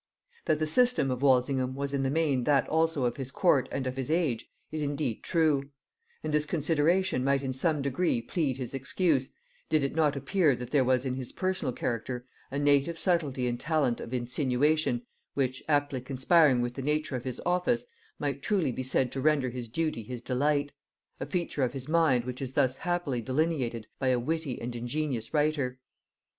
That 0.45 0.57
the 0.57 0.65
system 0.65 1.11
of 1.11 1.21
Walsingham 1.21 1.75
was 1.75 1.93
in 1.93 2.01
the 2.01 2.09
main 2.09 2.43
that 2.45 2.67
also 2.67 3.05
of 3.05 3.17
his 3.17 3.29
court 3.29 3.69
and 3.71 3.85
of 3.85 3.97
his 3.97 4.09
age, 4.09 4.49
is 4.71 4.81
indeed 4.81 5.21
true; 5.21 5.69
and 6.23 6.33
this 6.33 6.47
consideration 6.47 7.23
might 7.23 7.43
in 7.43 7.53
some 7.53 7.83
degree 7.83 8.19
plead 8.19 8.57
his 8.57 8.73
excuse, 8.73 9.29
did 9.69 9.83
it 9.83 9.93
not 9.93 10.15
appear 10.15 10.55
that 10.55 10.71
there 10.71 10.83
was 10.83 11.05
in 11.05 11.13
his 11.13 11.31
personal 11.31 11.71
character 11.71 12.25
a 12.49 12.57
native 12.57 12.97
subtilty 12.97 13.45
and 13.47 13.59
talent 13.59 13.99
of 13.99 14.11
insinuation 14.11 15.05
which, 15.35 15.61
aptly 15.69 16.01
conspiring 16.01 16.61
with 16.63 16.73
the 16.73 16.81
nature 16.81 17.15
of 17.15 17.23
his 17.23 17.39
office, 17.45 17.85
might 18.17 18.41
truly 18.41 18.71
be 18.71 18.81
said 18.81 19.11
to 19.11 19.21
render 19.21 19.51
his 19.51 19.69
duty 19.69 20.01
his 20.01 20.23
delight: 20.23 20.71
a 21.19 21.27
feature 21.27 21.61
of 21.63 21.73
his 21.73 21.87
mind 21.87 22.25
which 22.25 22.41
is 22.41 22.53
thus 22.53 22.77
happily 22.77 23.21
delineated 23.21 23.85
by 23.99 24.07
a 24.07 24.17
witty 24.17 24.59
and 24.59 24.75
ingenious 24.75 25.31
writer. 25.31 25.79